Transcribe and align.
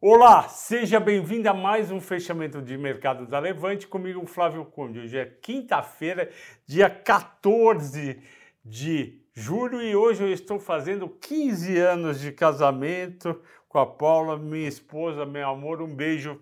Olá, 0.00 0.48
seja 0.48 1.00
bem-vindo 1.00 1.48
a 1.48 1.52
mais 1.52 1.90
um 1.90 2.00
fechamento 2.00 2.62
de 2.62 2.78
mercado 2.78 3.26
da 3.26 3.40
Levante 3.40 3.84
comigo, 3.88 4.24
Flávio 4.28 4.64
Conde. 4.64 5.00
Hoje 5.00 5.18
é 5.18 5.26
quinta-feira, 5.26 6.30
dia 6.64 6.88
14 6.88 8.22
de 8.64 9.20
julho 9.34 9.82
e 9.82 9.96
hoje 9.96 10.22
eu 10.22 10.32
estou 10.32 10.60
fazendo 10.60 11.08
15 11.08 11.76
anos 11.78 12.20
de 12.20 12.30
casamento 12.30 13.42
com 13.68 13.80
a 13.80 13.86
Paula, 13.86 14.38
minha 14.38 14.68
esposa, 14.68 15.26
meu 15.26 15.48
amor. 15.48 15.82
Um 15.82 15.92
beijo 15.92 16.40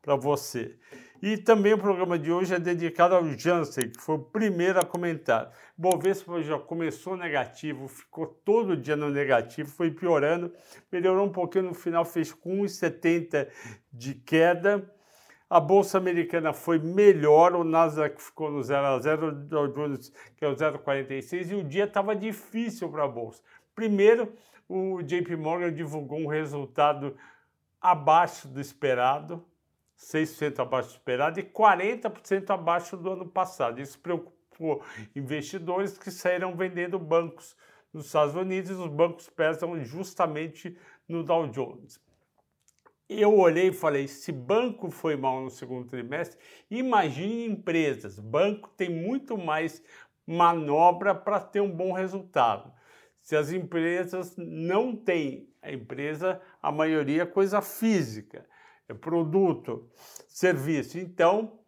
para 0.00 0.16
você. 0.16 0.74
E 1.26 1.38
também 1.38 1.72
o 1.72 1.78
programa 1.78 2.18
de 2.18 2.30
hoje 2.30 2.54
é 2.54 2.58
dedicado 2.58 3.14
ao 3.14 3.24
Janssen, 3.24 3.88
que 3.88 3.98
foi 3.98 4.16
o 4.16 4.18
primeiro 4.18 4.78
a 4.78 4.84
comentar. 4.84 5.50
Bovespa 5.74 6.42
já 6.42 6.58
começou 6.58 7.16
negativo, 7.16 7.88
ficou 7.88 8.26
todo 8.26 8.76
dia 8.76 8.94
no 8.94 9.08
negativo, 9.08 9.70
foi 9.70 9.90
piorando, 9.90 10.52
melhorou 10.92 11.24
um 11.24 11.32
pouquinho 11.32 11.64
no 11.64 11.72
final, 11.72 12.04
fez 12.04 12.30
com 12.30 12.60
1,70 12.60 13.48
de 13.90 14.16
queda. 14.16 14.86
A 15.48 15.58
bolsa 15.58 15.96
americana 15.96 16.52
foi 16.52 16.78
melhor, 16.78 17.54
o 17.54 17.64
Nasdaq 17.64 18.20
ficou 18.20 18.50
no 18.50 18.62
0 18.62 18.86
a 18.86 18.98
0, 18.98 19.48
o 19.50 19.68
Jones 19.68 20.12
que 20.36 20.44
é 20.44 20.48
o 20.48 20.54
0,46 20.54 21.52
e 21.52 21.54
o 21.54 21.64
dia 21.64 21.84
estava 21.84 22.14
difícil 22.14 22.90
para 22.90 23.04
a 23.04 23.08
bolsa. 23.08 23.42
Primeiro, 23.74 24.30
o 24.68 25.00
JP 25.00 25.36
Morgan 25.36 25.72
divulgou 25.72 26.18
um 26.18 26.26
resultado 26.26 27.16
abaixo 27.80 28.46
do 28.46 28.60
esperado, 28.60 29.42
6% 29.98 30.60
abaixo 30.60 30.88
do 30.90 30.92
esperado 30.92 31.40
e 31.40 31.42
40% 31.42 32.50
abaixo 32.50 32.96
do 32.96 33.10
ano 33.10 33.26
passado. 33.26 33.80
Isso 33.80 33.98
preocupou 33.98 34.82
investidores 35.14 35.96
que 35.96 36.10
saíram 36.10 36.56
vendendo 36.56 36.98
bancos 36.98 37.56
nos 37.92 38.06
Estados 38.06 38.34
Unidos 38.34 38.70
e 38.70 38.74
os 38.74 38.88
bancos 38.88 39.28
pesam 39.28 39.82
justamente 39.84 40.76
no 41.08 41.22
Dow 41.22 41.46
Jones. 41.48 42.00
Eu 43.08 43.38
olhei 43.38 43.68
e 43.68 43.72
falei: 43.72 44.08
se 44.08 44.32
banco 44.32 44.90
foi 44.90 45.16
mal 45.16 45.42
no 45.42 45.50
segundo 45.50 45.88
trimestre, 45.88 46.38
imagine 46.70 47.46
empresas. 47.46 48.18
Banco 48.18 48.70
tem 48.76 48.90
muito 48.90 49.36
mais 49.36 49.82
manobra 50.26 51.14
para 51.14 51.38
ter 51.38 51.60
um 51.60 51.70
bom 51.70 51.92
resultado. 51.92 52.72
Se 53.20 53.36
as 53.36 53.52
empresas 53.52 54.34
não 54.36 54.96
têm, 54.96 55.48
a 55.62 55.72
empresa, 55.72 56.40
a 56.60 56.72
maioria 56.72 57.22
é 57.22 57.26
coisa 57.26 57.60
física 57.62 58.46
produto, 58.92 59.88
serviço. 60.28 60.98
Então, 60.98 61.60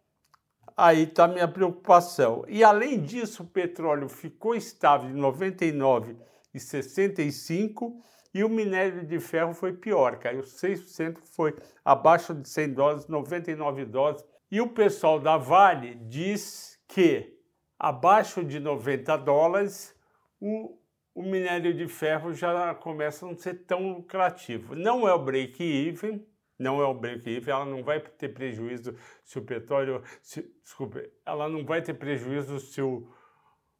aí 0.75 1.03
está 1.03 1.25
a 1.25 1.27
minha 1.27 1.47
preocupação. 1.47 2.43
E 2.47 2.63
além 2.63 3.01
disso, 3.01 3.43
o 3.43 3.47
petróleo 3.47 4.07
ficou 4.07 4.53
estável 4.53 5.09
em 5.09 5.13
99 5.13 6.15
e 6.53 6.59
65 6.59 8.03
e 8.33 8.43
o 8.43 8.49
minério 8.49 9.05
de 9.05 9.19
ferro 9.19 9.53
foi 9.53 9.73
pior, 9.73 10.19
caiu 10.19 10.41
6%, 10.41 11.17
foi 11.35 11.55
abaixo 11.83 12.35
de 12.35 12.47
100 12.47 12.73
dólares, 12.73 13.07
99 13.07 13.85
dólares. 13.85 14.23
E 14.51 14.61
o 14.61 14.69
pessoal 14.69 15.19
da 15.19 15.37
Vale 15.37 15.95
diz 15.95 16.79
que 16.87 17.35
abaixo 17.79 18.43
de 18.43 18.59
90 18.59 19.17
dólares 19.17 19.95
o, 20.39 20.77
o 21.15 21.23
minério 21.23 21.73
de 21.73 21.87
ferro 21.87 22.33
já 22.33 22.75
começa 22.75 23.25
a 23.25 23.29
não 23.29 23.37
ser 23.37 23.65
tão 23.65 23.93
lucrativo. 23.93 24.75
Não 24.75 25.07
é 25.07 25.13
o 25.13 25.23
break-even, 25.23 26.23
não 26.57 26.81
é 26.81 26.85
o 26.85 26.93
break-even, 26.93 27.53
ela 27.53 27.65
não 27.65 27.83
vai 27.83 27.99
ter 27.99 28.29
prejuízo 28.29 28.95
se 29.23 29.37
o 29.37 29.41
petróleo, 29.41 30.01
se, 30.21 30.41
desculpe, 30.63 31.11
ela 31.25 31.47
não 31.47 31.65
vai 31.65 31.81
ter 31.81 31.93
prejuízo 31.93 32.59
se 32.59 32.81
o 32.81 33.07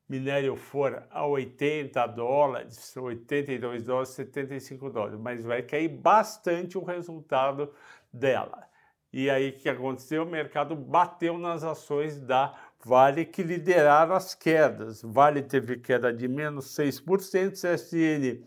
minério 0.08 0.56
for 0.56 1.06
a 1.10 1.26
80 1.26 2.06
dólares, 2.08 2.96
82 2.96 3.84
dólares, 3.84 4.10
75 4.10 4.90
dólares, 4.90 5.20
mas 5.20 5.44
vai 5.44 5.62
cair 5.64 5.90
bastante 5.90 6.78
o 6.78 6.84
resultado 6.84 7.74
dela. 8.14 8.68
E 9.12 9.30
aí 9.30 9.50
o 9.50 9.54
que 9.54 9.70
aconteceu? 9.70 10.24
O 10.24 10.30
mercado 10.30 10.76
bateu 10.76 11.38
nas 11.38 11.64
ações 11.64 12.20
da 12.20 12.54
Vale 12.86 13.26
que 13.26 13.42
lideraram 13.42 14.14
as 14.14 14.36
quedas. 14.36 15.02
Vale 15.02 15.42
teve 15.42 15.78
queda 15.78 16.14
de 16.14 16.28
menos 16.28 16.68
6%, 16.78 17.54
CSN 17.54 18.46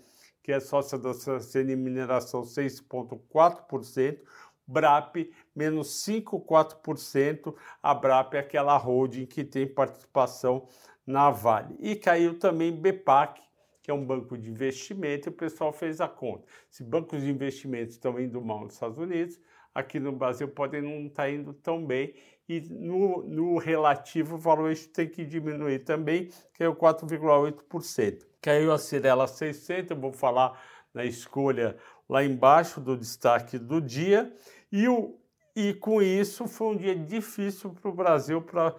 que 0.51 0.55
é 0.55 0.59
sócia 0.59 0.99
da 0.99 1.13
CSN 1.13 1.77
Mineração 1.77 2.43
6,4%, 2.43 4.19
BRAP 4.67 5.31
menos 5.55 6.05
5,4%, 6.05 7.55
a 7.81 7.95
BRAP 7.95 8.35
é 8.35 8.41
aquela 8.41 8.77
holding 8.77 9.27
que 9.27 9.45
tem 9.45 9.65
participação 9.65 10.67
na 11.07 11.31
Vale. 11.31 11.77
E 11.79 11.95
caiu 11.95 12.37
também 12.37 12.73
BPAC, 12.73 13.41
que 13.81 13.93
é 13.93 13.95
um 13.95 14.05
banco 14.05 14.37
de 14.37 14.51
investimento, 14.51 15.29
e 15.29 15.31
o 15.31 15.33
pessoal 15.33 15.73
fez 15.73 16.01
a 16.01 16.09
conta. 16.09 16.45
Se 16.69 16.83
bancos 16.83 17.23
de 17.23 17.31
investimentos 17.31 17.95
estão 17.95 18.19
indo 18.19 18.43
mal 18.43 18.65
nos 18.65 18.73
Estados 18.73 18.99
Unidos, 18.99 19.39
aqui 19.73 20.01
no 20.01 20.11
Brasil 20.11 20.49
podem 20.49 20.83
não 20.83 21.07
estar 21.07 21.23
tá 21.23 21.31
indo 21.31 21.55
tão 21.55 21.87
bem, 21.87 22.13
e 22.51 22.61
no, 22.69 23.23
no 23.23 23.59
relativo 23.59 24.35
o 24.35 24.39
valuation 24.39 24.91
tem 24.93 25.09
que 25.09 25.25
diminuir 25.25 25.85
também, 25.85 26.29
que 26.53 26.67
o 26.67 26.75
4,8%. 26.75 28.27
Caiu 28.43 28.73
a 28.73 28.79
Cirela 28.79 29.29
600, 29.29 29.93
eu 29.93 29.97
vou 29.97 30.13
falar 30.13 30.61
na 30.93 31.05
escolha 31.05 31.77
lá 32.09 32.25
embaixo 32.25 32.81
do 32.81 32.97
destaque 32.97 33.57
do 33.57 33.81
dia, 33.81 34.35
e, 34.73 34.89
o, 34.89 35.17
e 35.55 35.75
com 35.75 36.03
isso 36.03 36.49
foi 36.49 36.75
um 36.75 36.77
dia 36.77 36.97
difícil 36.97 37.71
para 37.71 37.89
o 37.89 37.95
Brasil, 37.95 38.43
para 38.43 38.75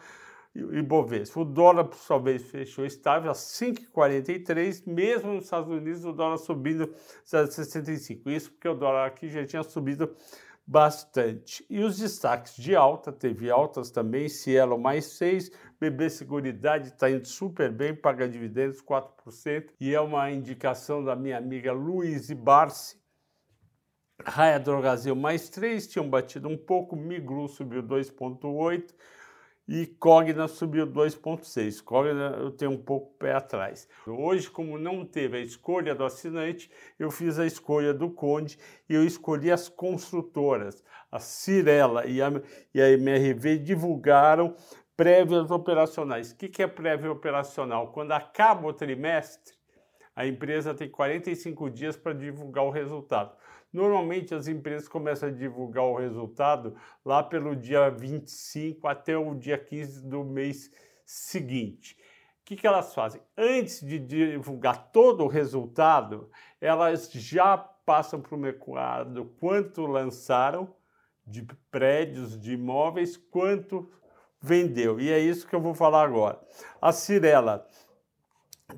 Ibovespa. 0.53 1.39
O 1.39 1.45
dólar, 1.45 1.85
por 1.85 1.97
sua 1.97 2.19
vez, 2.19 2.43
fechou 2.43 2.85
estável 2.85 3.31
a 3.31 3.33
5,43, 3.33 4.85
mesmo 4.85 5.35
nos 5.35 5.45
Estados 5.45 5.69
Unidos 5.69 6.03
o 6.03 6.11
dólar 6.11 6.37
subindo 6.39 6.93
0,65. 7.25 8.27
Isso 8.27 8.51
porque 8.51 8.67
o 8.67 8.75
dólar 8.75 9.07
aqui 9.07 9.29
já 9.29 9.45
tinha 9.45 9.63
subido 9.63 10.13
bastante. 10.65 11.65
E 11.69 11.83
os 11.83 11.97
destaques 11.97 12.55
de 12.55 12.75
alta, 12.75 13.11
teve 13.11 13.49
altas 13.49 13.91
também, 13.91 14.29
Cielo 14.29 14.77
mais 14.77 15.05
6, 15.17 15.51
BB 15.79 16.09
Seguridade 16.09 16.89
está 16.89 17.09
indo 17.09 17.27
super 17.27 17.71
bem, 17.71 17.95
paga 17.95 18.27
dividendos 18.27 18.81
4%, 18.81 19.71
e 19.79 19.93
é 19.93 19.99
uma 19.99 20.31
indicação 20.31 21.03
da 21.03 21.15
minha 21.15 21.37
amiga 21.37 21.71
Luiz 21.71 22.31
Barsi. 22.31 23.01
Raia 24.23 24.59
Drogazil 24.59 25.15
mais 25.15 25.49
3, 25.49 25.87
tinham 25.87 26.09
batido 26.09 26.47
um 26.47 26.57
pouco, 26.57 26.95
Miglu 26.95 27.47
subiu 27.47 27.81
2,8%, 27.81 28.93
e 29.73 29.85
Cogna 29.85 30.49
subiu 30.49 30.85
2,6. 30.85 31.81
Cogna 31.81 32.35
eu 32.37 32.51
tenho 32.51 32.71
um 32.71 32.77
pouco 32.77 33.17
pé 33.17 33.31
atrás. 33.31 33.87
Hoje, 34.05 34.49
como 34.49 34.77
não 34.77 35.05
teve 35.05 35.37
a 35.37 35.39
escolha 35.39 35.95
do 35.95 36.03
assinante, 36.03 36.69
eu 36.99 37.09
fiz 37.09 37.39
a 37.39 37.45
escolha 37.45 37.93
do 37.93 38.09
Conde 38.09 38.59
e 38.89 38.93
eu 38.93 39.05
escolhi 39.05 39.49
as 39.49 39.69
construtoras. 39.69 40.83
A 41.09 41.19
Cirela 41.19 42.05
e 42.05 42.21
a, 42.21 42.29
e 42.73 42.81
a 42.81 42.89
MRV 42.89 43.59
divulgaram 43.59 44.57
prévias 44.97 45.49
operacionais. 45.49 46.31
O 46.31 46.35
que, 46.35 46.49
que 46.49 46.61
é 46.61 46.67
prévia 46.67 47.09
operacional? 47.09 47.93
Quando 47.93 48.11
acaba 48.11 48.67
o 48.67 48.73
trimestre, 48.73 49.55
a 50.13 50.27
empresa 50.27 50.73
tem 50.73 50.89
45 50.89 51.69
dias 51.69 51.95
para 51.95 52.11
divulgar 52.11 52.65
o 52.65 52.71
resultado. 52.71 53.31
Normalmente 53.73 54.35
as 54.35 54.47
empresas 54.47 54.87
começam 54.87 55.29
a 55.29 55.31
divulgar 55.31 55.85
o 55.85 55.95
resultado 55.95 56.75
lá 57.05 57.23
pelo 57.23 57.55
dia 57.55 57.89
25 57.89 58.87
até 58.87 59.17
o 59.17 59.33
dia 59.33 59.57
15 59.57 60.05
do 60.07 60.23
mês 60.23 60.69
seguinte. 61.05 61.97
O 62.41 62.43
que, 62.45 62.55
que 62.55 62.67
elas 62.67 62.93
fazem? 62.93 63.21
Antes 63.37 63.81
de 63.81 63.97
divulgar 63.97 64.91
todo 64.91 65.23
o 65.23 65.27
resultado, 65.27 66.29
elas 66.59 67.09
já 67.11 67.57
passam 67.57 68.19
para 68.21 68.35
o 68.35 68.37
mercado 68.37 69.33
quanto 69.39 69.85
lançaram 69.85 70.73
de 71.25 71.47
prédios, 71.69 72.39
de 72.39 72.53
imóveis, 72.53 73.15
quanto 73.15 73.89
vendeu. 74.41 74.99
E 74.99 75.09
é 75.11 75.19
isso 75.19 75.47
que 75.47 75.55
eu 75.55 75.61
vou 75.61 75.73
falar 75.73 76.03
agora. 76.03 76.41
A 76.81 76.91
Cirela 76.91 77.67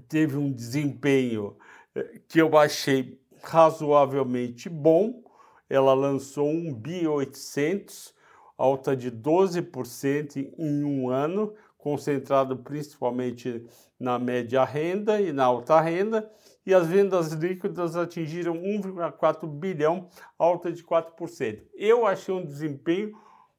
teve 0.08 0.38
um 0.38 0.52
desempenho 0.52 1.58
eh, 1.96 2.22
que 2.28 2.40
eu 2.40 2.56
achei 2.58 3.20
razoavelmente 3.44 4.70
bom. 4.70 5.22
Ela 5.70 5.94
lançou 5.94 6.50
um 6.50 6.74
BI 6.74 7.08
800, 7.08 8.14
alta 8.58 8.96
de 8.96 9.12
12% 9.12 10.54
em 10.58 10.84
um 10.84 11.10
ano, 11.10 11.54
concentrado 11.78 12.58
principalmente 12.58 13.66
na 14.00 14.18
média 14.18 14.64
renda 14.64 15.20
e 15.20 15.34
na 15.34 15.44
alta 15.44 15.80
renda, 15.82 16.32
e 16.66 16.74
as 16.74 16.88
vendas 16.88 17.34
líquidas 17.34 17.98
atingiram 17.98 18.54
1,4 18.54 19.48
bilhão, 19.48 20.08
alta 20.40 20.72
de 20.72 20.82
4%. 20.84 21.64
Eu 21.74 22.06
achei 22.06 22.34
um 22.34 22.46
desempenho 22.46 23.18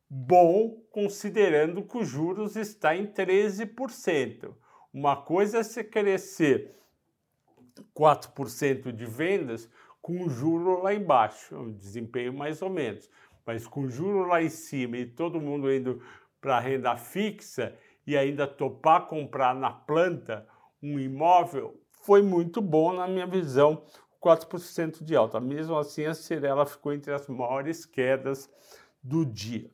bom, 0.08 0.82
considerando 0.90 1.82
que 1.82 1.98
os 1.98 2.08
juros 2.08 2.56
está 2.56 2.96
em 2.96 3.06
13%. 3.06 4.54
Uma 4.92 5.16
coisa 5.16 5.58
é 5.58 5.62
se 5.62 5.82
crescer 5.82 6.74
4% 7.94 8.92
de 8.92 9.04
vendas 9.04 9.68
com 10.00 10.28
juro 10.28 10.82
lá 10.82 10.92
embaixo, 10.92 11.56
um 11.56 11.72
desempenho 11.72 12.32
mais 12.32 12.60
ou 12.60 12.68
menos. 12.68 13.08
Mas 13.46 13.66
com 13.66 13.88
juro 13.88 14.26
lá 14.26 14.42
em 14.42 14.50
cima 14.50 14.98
e 14.98 15.06
todo 15.06 15.40
mundo 15.40 15.72
indo 15.72 16.02
para 16.40 16.60
renda 16.60 16.96
fixa 16.96 17.74
e 18.06 18.16
ainda 18.16 18.46
topar 18.46 19.06
comprar 19.06 19.54
na 19.54 19.70
planta 19.70 20.46
um 20.82 20.98
imóvel, 20.98 21.80
foi 22.02 22.20
muito 22.20 22.60
bom 22.60 22.92
na 22.92 23.08
minha 23.08 23.26
visão 23.26 23.82
o 24.20 24.26
4% 24.26 25.02
de 25.02 25.16
alta. 25.16 25.40
Mesmo 25.40 25.76
assim, 25.78 26.04
a 26.04 26.12
Cirela 26.12 26.66
ficou 26.66 26.92
entre 26.92 27.14
as 27.14 27.26
maiores 27.26 27.86
quedas 27.86 28.50
do 29.02 29.24
dia. 29.24 29.70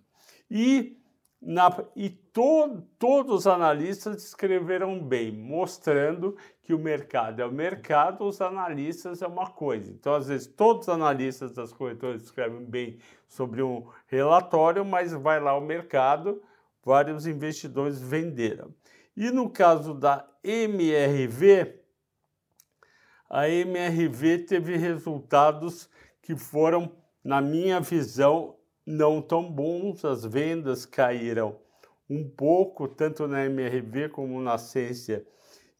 E, 0.49 1.00
na, 1.41 1.71
e 1.97 2.11
to, 2.11 2.83
todos 2.99 3.41
os 3.41 3.47
analistas 3.47 4.25
escreveram 4.25 5.03
bem, 5.03 5.33
mostrando 5.33 6.37
que 6.63 6.75
o 6.75 6.79
mercado 6.79 7.41
é 7.41 7.47
o 7.47 7.53
mercado, 7.53 8.25
os 8.25 8.41
analistas 8.41 9.23
é 9.23 9.27
uma 9.27 9.51
coisa. 9.51 9.91
Então, 9.91 10.15
às 10.15 10.29
vezes, 10.29 10.47
todos 10.47 10.87
os 10.87 10.95
analistas 10.95 11.53
das 11.53 11.73
corretoras 11.73 12.23
escrevem 12.23 12.65
bem 12.65 12.99
sobre 13.27 13.63
um 13.63 13.89
relatório, 14.07 14.85
mas 14.85 15.13
vai 15.13 15.41
lá 15.41 15.57
o 15.57 15.61
mercado, 15.61 16.43
vários 16.85 17.27
investidores 17.27 18.01
venderam. 18.01 18.75
E 19.17 19.31
no 19.31 19.49
caso 19.49 19.95
da 19.95 20.29
MRV, 20.45 21.81
a 23.29 23.49
MRV 23.49 24.41
teve 24.41 24.77
resultados 24.77 25.89
que 26.21 26.37
foram, 26.37 26.93
na 27.25 27.41
minha 27.41 27.81
visão, 27.81 28.57
não 28.87 29.21
tão 29.21 29.51
bons. 29.51 30.05
As 30.05 30.25
vendas 30.25 30.85
caíram 30.85 31.57
um 32.09 32.29
pouco, 32.29 32.89
tanto 32.89 33.27
na 33.29 33.45
MRV 33.45 34.09
como 34.11 34.41
na 34.41 34.59
Ciência 34.59 35.25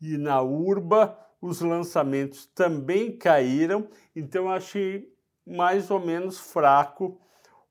e 0.01 0.17
na 0.17 0.41
Urba. 0.41 1.19
Os 1.41 1.61
lançamentos 1.61 2.47
também 2.47 3.17
caíram, 3.17 3.89
então 4.15 4.51
achei 4.51 5.11
mais 5.47 5.91
ou 5.91 5.99
menos 5.99 6.39
fraco 6.39 7.19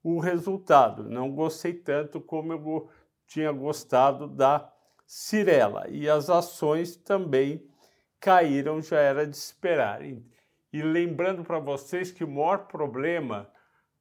o 0.02 0.18
resultado. 0.18 1.08
Não 1.08 1.30
gostei 1.30 1.74
tanto 1.74 2.20
como 2.20 2.52
eu 2.52 2.88
tinha 3.26 3.52
gostado 3.52 4.26
da 4.26 4.72
Cirela. 5.06 5.86
E 5.88 6.08
as 6.08 6.28
ações 6.28 6.96
também 6.96 7.64
caíram, 8.18 8.82
já 8.82 8.98
era 8.98 9.26
de 9.26 9.36
esperar. 9.36 10.02
E 10.02 10.82
lembrando 10.82 11.42
para 11.42 11.58
vocês 11.58 12.12
que 12.12 12.24
o 12.24 12.28
maior 12.28 12.66
problema 12.66 13.48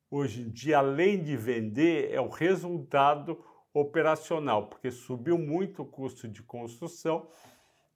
hoje 0.09 0.41
em 0.41 0.49
dia, 0.49 0.79
além 0.79 1.21
de 1.21 1.35
vender, 1.37 2.11
é 2.11 2.19
o 2.19 2.29
resultado 2.29 3.43
operacional, 3.73 4.67
porque 4.67 4.91
subiu 4.91 5.37
muito 5.37 5.83
o 5.83 5.85
custo 5.85 6.27
de 6.27 6.41
construção 6.41 7.29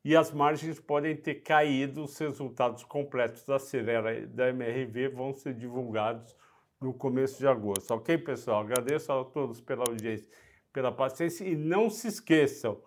e 0.03 0.15
as 0.15 0.31
margens 0.31 0.79
podem 0.79 1.15
ter 1.15 1.35
caído. 1.35 2.03
Os 2.03 2.17
resultados 2.17 2.83
completos 2.83 3.43
da 3.45 3.57
Cirela 3.57 4.27
da 4.27 4.49
MRV 4.49 5.09
vão 5.09 5.33
ser 5.33 5.53
divulgados 5.53 6.35
no 6.79 6.93
começo 6.93 7.39
de 7.39 7.47
agosto. 7.47 7.91
Ok, 7.91 8.17
pessoal? 8.19 8.61
Agradeço 8.61 9.11
a 9.11 9.23
todos 9.23 9.61
pela 9.61 9.85
audiência, 9.87 10.29
pela 10.71 10.91
paciência 10.91 11.45
e 11.45 11.55
não 11.55 11.89
se 11.89 12.07
esqueçam, 12.07 12.81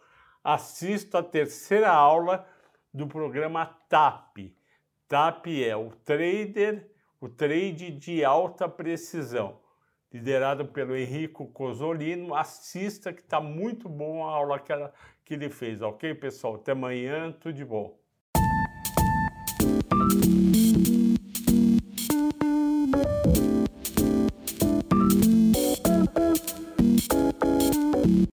assista 0.44 1.18
a 1.18 1.22
terceira 1.22 1.90
aula 1.90 2.46
do 2.92 3.06
programa 3.06 3.64
TAP. 3.88 4.54
TAP 5.08 5.46
é 5.46 5.76
o 5.76 5.90
Trader, 6.04 6.90
o 7.20 7.28
Trade 7.28 7.90
de 7.90 8.24
Alta 8.24 8.68
Precisão, 8.68 9.60
liderado 10.12 10.66
pelo 10.66 10.96
Henrico 10.96 11.46
Cosolino. 11.48 12.34
Assista 12.34 13.12
que 13.12 13.22
está 13.22 13.40
muito 13.40 13.88
bom 13.88 14.26
a 14.26 14.32
aula 14.32 14.58
que, 14.58 14.72
ela, 14.72 14.92
que 15.24 15.34
ele 15.34 15.50
fez, 15.50 15.80
ok, 15.82 16.14
pessoal? 16.14 16.56
Até 16.56 16.72
amanhã, 16.72 17.32
tudo 17.32 17.54
de 17.54 17.64
bom. 17.64 17.98